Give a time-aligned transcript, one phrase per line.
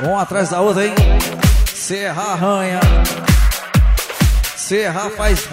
[0.00, 0.94] uma atrás da outra, hein?
[1.74, 2.80] Serra arranha.
[4.56, 5.48] Serra faz.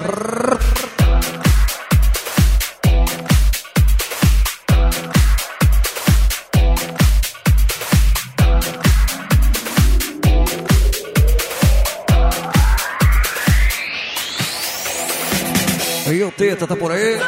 [16.12, 17.20] E o Teta tá por aí.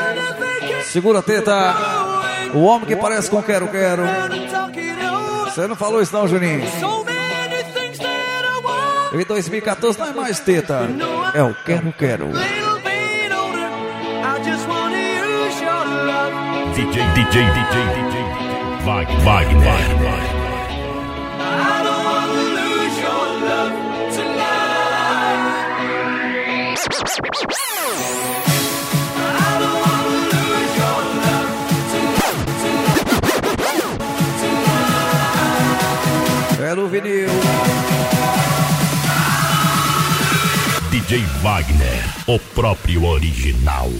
[0.92, 2.15] Segura a Teta.
[2.54, 4.04] O homem que parece com Quero Quero.
[5.46, 6.64] Você não falou isso não, Juninho.
[9.14, 10.88] Em 2014 não é mais Teta.
[11.34, 12.30] É o Quero Quero.
[16.76, 19.24] DJ, DJ, DJ, DJ, Wagner.
[19.24, 20.35] Wagner.
[36.66, 37.28] Quero vinil.
[40.90, 43.92] DJ Wagner, o próprio original.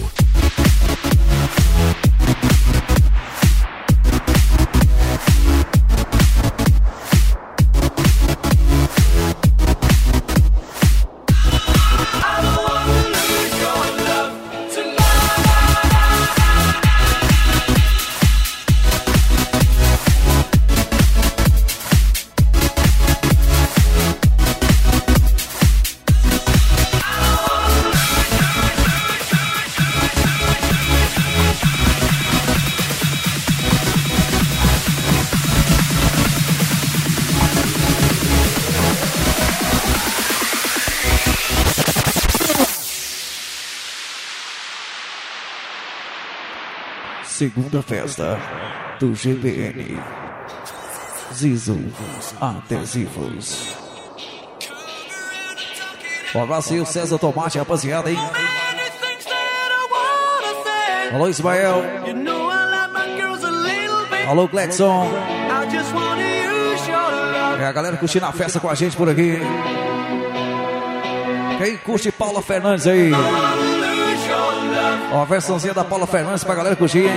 [47.28, 48.38] Segunda festa
[48.98, 49.98] do GBN.
[51.34, 51.78] Zizo
[52.40, 53.76] Adesivos.
[56.34, 58.18] Um abraço aí, o César Tomate, rapaziada, hein?
[61.12, 61.82] Alô, Ismael.
[64.28, 65.08] Alô, Gledson.
[67.60, 69.38] É a galera curtindo a festa com a gente por aqui.
[71.58, 73.10] Quem curte Paula Fernandes aí?
[75.12, 77.10] Ó, a versãozinha da Paula Fernandes pra galera curtir, hein?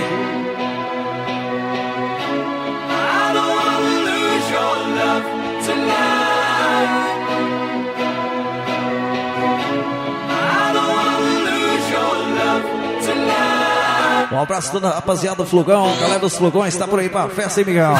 [14.32, 17.60] Um abraço toda a rapaziada do Flugão, galera dos Flugões, tá por aí pra festa,
[17.60, 17.92] hein, Miguel?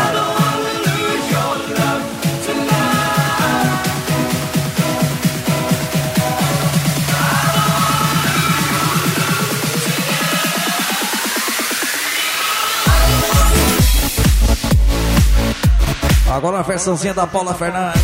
[16.30, 18.00] Agora uma versãozinha da Paula Fernandes.